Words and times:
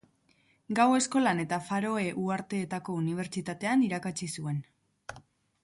Gau-eskolan 0.79 1.41
eta 1.43 1.59
Faroe 1.67 2.07
Uharteetako 2.23 2.97
Unibertsitatean 3.03 3.85
irakatsi 3.91 4.31
zuen. 4.41 4.59